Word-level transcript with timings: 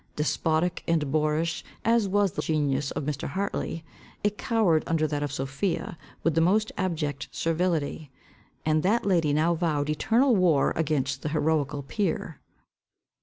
Despotic 0.15 0.81
and 0.87 1.11
boorish 1.11 1.63
as 1.85 2.07
was 2.07 2.31
the 2.31 2.41
genius 2.41 2.89
of 2.89 3.03
Mr. 3.03 3.27
Hartley, 3.29 3.83
it 4.23 4.35
cowred 4.35 4.83
under 4.87 5.05
that 5.05 5.21
of 5.21 5.31
Sophia 5.31 5.95
with 6.23 6.33
the 6.33 6.41
most 6.41 6.71
abject 6.75 7.27
servility. 7.31 8.09
And 8.65 8.81
that 8.81 9.05
lady 9.05 9.31
now 9.31 9.53
vowed 9.53 9.91
eternal 9.91 10.35
war 10.35 10.73
against 10.75 11.21
the 11.21 11.29
heroical 11.29 11.83
peer. 11.83 12.39